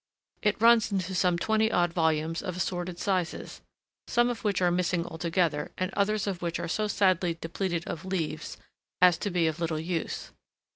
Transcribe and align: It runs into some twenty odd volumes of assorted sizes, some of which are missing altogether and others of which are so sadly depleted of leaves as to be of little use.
It 0.41 0.59
runs 0.59 0.91
into 0.91 1.13
some 1.13 1.37
twenty 1.37 1.71
odd 1.71 1.93
volumes 1.93 2.41
of 2.41 2.57
assorted 2.57 2.97
sizes, 2.97 3.61
some 4.07 4.29
of 4.31 4.43
which 4.43 4.59
are 4.59 4.71
missing 4.71 5.05
altogether 5.05 5.71
and 5.77 5.93
others 5.93 6.25
of 6.25 6.41
which 6.41 6.57
are 6.59 6.67
so 6.67 6.87
sadly 6.87 7.35
depleted 7.39 7.87
of 7.87 8.03
leaves 8.03 8.57
as 8.99 9.19
to 9.19 9.29
be 9.29 9.45
of 9.45 9.59
little 9.59 9.79
use. 9.79 10.31